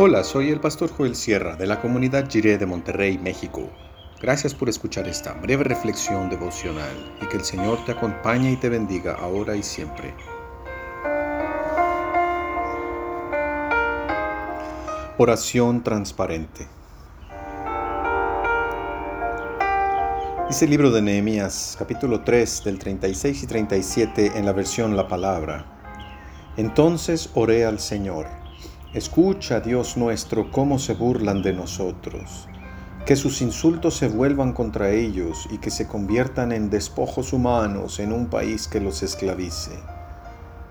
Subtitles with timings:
[0.00, 3.68] Hola, soy el pastor Joel Sierra de la comunidad Jiré de Monterrey, México.
[4.22, 8.68] Gracias por escuchar esta breve reflexión devocional y que el Señor te acompañe y te
[8.68, 10.14] bendiga ahora y siempre.
[15.18, 16.68] Oración transparente.
[20.46, 25.08] Dice el libro de Nehemías, capítulo 3, del 36 y 37 en la versión La
[25.08, 25.66] Palabra.
[26.56, 28.47] Entonces oré al Señor
[28.94, 32.48] Escucha, Dios nuestro, cómo se burlan de nosotros.
[33.04, 38.14] Que sus insultos se vuelvan contra ellos y que se conviertan en despojos humanos en
[38.14, 39.72] un país que los esclavice.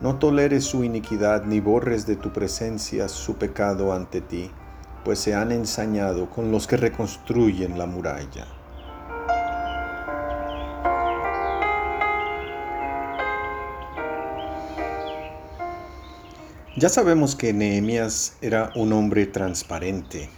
[0.00, 4.50] No toleres su iniquidad ni borres de tu presencia su pecado ante ti,
[5.04, 8.46] pues se han ensañado con los que reconstruyen la muralla.
[16.78, 20.28] Ya sabemos que Nehemías era un hombre transparente.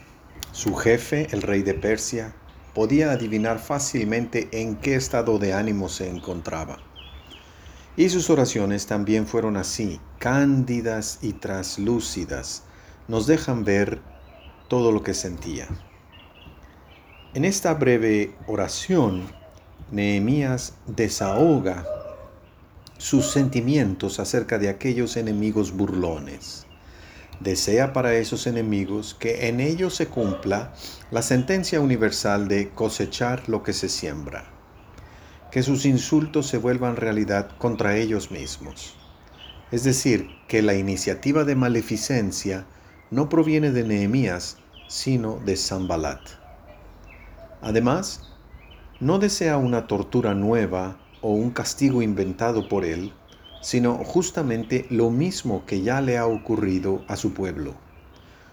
[0.53, 2.33] Su jefe, el rey de Persia,
[2.75, 6.79] podía adivinar fácilmente en qué estado de ánimo se encontraba.
[7.97, 12.63] Y sus oraciones también fueron así, cándidas y traslúcidas.
[13.09, 14.01] Nos dejan ver
[14.69, 15.67] todo lo que sentía.
[17.35, 19.25] En esta breve oración,
[19.91, 21.85] Nehemías desahoga
[22.99, 26.67] sus sentimientos acerca de aquellos enemigos burlones.
[27.41, 30.75] Desea para esos enemigos que en ellos se cumpla
[31.13, 34.45] la sentencia universal de cosechar lo que se siembra,
[35.53, 38.97] que sus insultos se vuelvan realidad contra ellos mismos.
[39.71, 42.67] Es decir, que la iniciativa de maleficencia
[43.13, 44.57] no proviene de Nehemías,
[44.89, 46.21] sino de Zambalat.
[47.63, 48.23] Además,
[48.99, 53.13] no desea una tortura nueva o un castigo inventado por él,
[53.61, 57.75] sino justamente lo mismo que ya le ha ocurrido a su pueblo.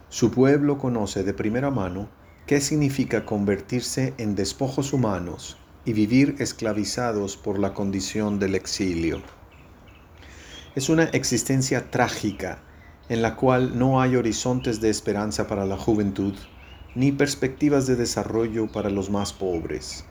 [0.10, 2.10] Su pueblo conoce de primera mano
[2.48, 9.22] qué significa convertirse en despojos humanos y vivir esclavizados por la condición del exilio.
[10.76, 12.60] Es una existencia trágica
[13.08, 16.34] en la cual no hay horizontes de esperanza para la juventud
[16.96, 20.06] ni perspectivas de desarrollo para los más pobres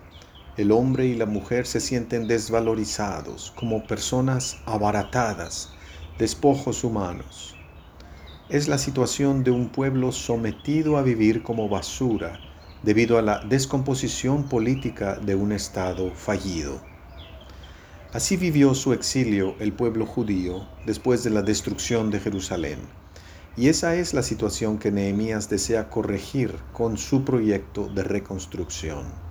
[0.56, 5.70] el hombre y la mujer se sienten desvalorizados como personas abaratadas,
[6.16, 7.56] despojos humanos.
[8.48, 12.38] Es la situación de un pueblo sometido a vivir como basura
[12.84, 16.80] debido a la descomposición política de un Estado fallido.
[18.12, 22.78] Así vivió su exilio el pueblo judío después de la destrucción de Jerusalén.
[23.56, 29.23] Y esa es la situación que Nehemías desea corregir con su proyecto de reconstrucción.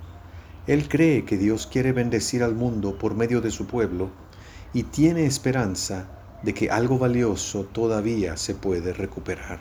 [0.65, 4.09] Él cree que Dios quiere bendecir al mundo por medio de su pueblo
[4.73, 6.07] y tiene esperanza
[6.41, 9.59] de que algo valioso todavía se puede recuperar.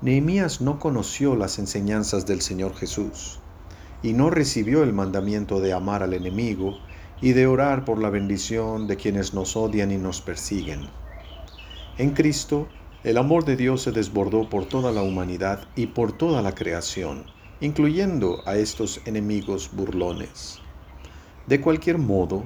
[0.00, 3.38] Nehemías no conoció las enseñanzas del Señor Jesús
[4.02, 6.78] y no recibió el mandamiento de amar al enemigo
[7.20, 10.88] y de orar por la bendición de quienes nos odian y nos persiguen.
[11.98, 12.66] En Cristo,
[13.04, 17.26] el amor de Dios se desbordó por toda la humanidad y por toda la creación
[17.62, 20.58] incluyendo a estos enemigos burlones.
[21.46, 22.44] De cualquier modo,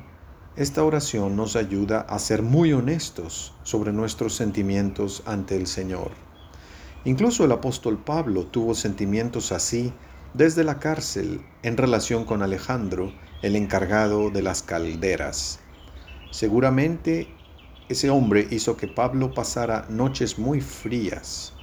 [0.56, 6.10] esta oración nos ayuda a ser muy honestos sobre nuestros sentimientos ante el Señor.
[7.06, 9.91] Incluso el apóstol Pablo tuvo sentimientos así
[10.34, 13.10] desde la cárcel en relación con Alejandro,
[13.41, 15.60] el encargado de las calderas.
[16.31, 17.28] Seguramente
[17.88, 21.56] ese hombre hizo que Pablo pasara noches muy frías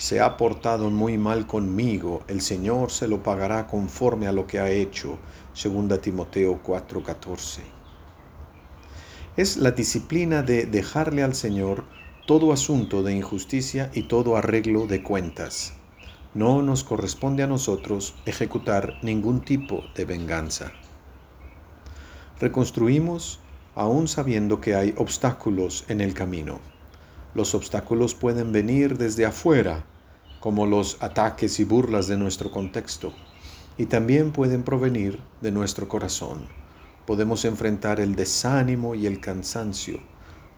[0.00, 4.58] se ha portado muy mal conmigo, el Señor se lo pagará conforme a lo que
[4.58, 5.18] ha hecho.
[5.54, 7.60] 2 Timoteo 4:14.
[9.36, 11.84] Es la disciplina de dejarle al Señor
[12.26, 15.74] todo asunto de injusticia y todo arreglo de cuentas.
[16.32, 20.72] No nos corresponde a nosotros ejecutar ningún tipo de venganza.
[22.40, 23.38] Reconstruimos
[23.74, 26.58] aún sabiendo que hay obstáculos en el camino.
[27.34, 29.84] Los obstáculos pueden venir desde afuera,
[30.40, 33.12] como los ataques y burlas de nuestro contexto,
[33.78, 36.46] y también pueden provenir de nuestro corazón.
[37.06, 40.00] Podemos enfrentar el desánimo y el cansancio.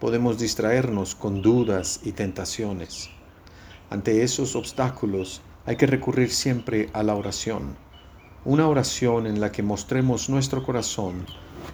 [0.00, 3.10] Podemos distraernos con dudas y tentaciones.
[3.90, 7.76] Ante esos obstáculos hay que recurrir siempre a la oración,
[8.44, 11.26] una oración en la que mostremos nuestro corazón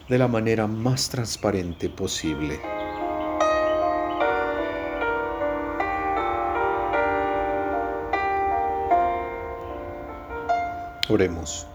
[0.09, 2.78] de la manera más transparente posible.
[11.11, 11.67] Oremos.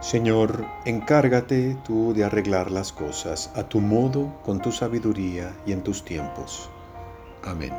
[0.00, 5.82] Señor, encárgate tú de arreglar las cosas a tu modo, con tu sabiduría y en
[5.82, 6.70] tus tiempos.
[7.44, 7.74] Amén.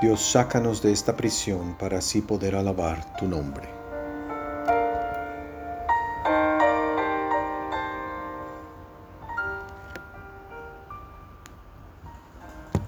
[0.00, 3.75] Dios, sácanos de esta prisión para así poder alabar tu nombre.